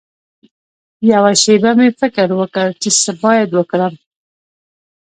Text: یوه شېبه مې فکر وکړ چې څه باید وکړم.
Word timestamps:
یوه 1.11 1.33
شېبه 1.41 1.71
مې 1.79 1.87
فکر 1.99 2.27
وکړ 2.39 2.67
چې 2.81 2.89
څه 3.01 3.11
باید 3.23 3.49
وکړم. 3.53 3.93